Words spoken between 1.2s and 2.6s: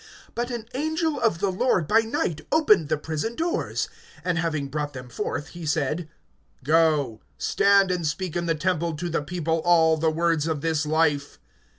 the Lord by night